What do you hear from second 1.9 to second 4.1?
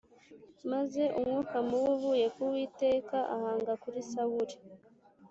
uvuye ku Uwiteka ahanga kuri